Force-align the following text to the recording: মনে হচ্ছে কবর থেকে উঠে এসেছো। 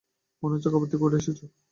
মনে 0.43 0.53
হচ্ছে 0.55 0.69
কবর 0.69 0.87
থেকে 0.87 1.03
উঠে 1.03 1.17
এসেছো। 1.17 1.45